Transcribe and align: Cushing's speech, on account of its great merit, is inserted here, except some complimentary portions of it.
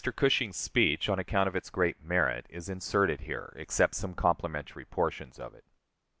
Cushing's 0.15 0.57
speech, 0.57 1.09
on 1.09 1.19
account 1.19 1.47
of 1.47 1.55
its 1.55 1.69
great 1.69 2.03
merit, 2.03 2.47
is 2.49 2.69
inserted 2.69 3.21
here, 3.21 3.53
except 3.55 3.93
some 3.93 4.15
complimentary 4.15 4.83
portions 4.85 5.37
of 5.37 5.53
it. 5.53 5.63